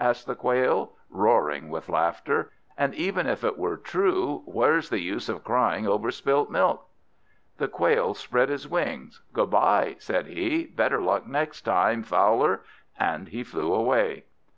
[0.00, 2.50] asked the Quail, roaring with laughter.
[2.76, 6.88] "And even if it were true, where's the use of crying over spilt milk?"
[7.58, 9.22] The Quail spread his wings.
[9.32, 12.62] "Good bye," said he; "better luck next time, Fowler."
[12.98, 14.24] And he flew away.